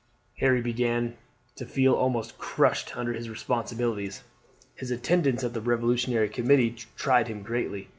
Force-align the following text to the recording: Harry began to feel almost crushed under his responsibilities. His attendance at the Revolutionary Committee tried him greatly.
Harry 0.39 0.61
began 0.61 1.15
to 1.55 1.63
feel 1.63 1.93
almost 1.93 2.39
crushed 2.39 2.97
under 2.97 3.13
his 3.13 3.29
responsibilities. 3.29 4.23
His 4.73 4.89
attendance 4.89 5.43
at 5.43 5.53
the 5.53 5.61
Revolutionary 5.61 6.27
Committee 6.27 6.71
tried 6.95 7.27
him 7.27 7.43
greatly. 7.43 7.87